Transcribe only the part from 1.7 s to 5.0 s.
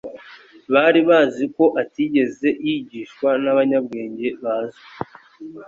atigeze yigishwa n'abanyabwenge bazwi,